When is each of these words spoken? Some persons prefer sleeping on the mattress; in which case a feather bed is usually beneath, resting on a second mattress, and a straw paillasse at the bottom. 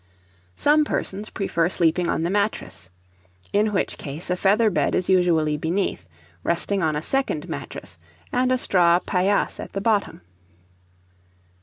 Some 0.55 0.83
persons 0.83 1.29
prefer 1.29 1.69
sleeping 1.69 2.09
on 2.09 2.23
the 2.23 2.31
mattress; 2.31 2.89
in 3.53 3.71
which 3.71 3.99
case 3.99 4.31
a 4.31 4.35
feather 4.35 4.71
bed 4.71 4.95
is 4.95 5.09
usually 5.09 5.57
beneath, 5.57 6.07
resting 6.43 6.81
on 6.81 6.95
a 6.95 7.03
second 7.03 7.47
mattress, 7.47 7.99
and 8.31 8.51
a 8.51 8.57
straw 8.57 8.97
paillasse 8.97 9.59
at 9.59 9.73
the 9.73 9.79
bottom. 9.81 10.21